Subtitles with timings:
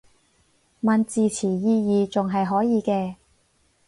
[0.81, 3.17] 問字詞意義仲係可以嘅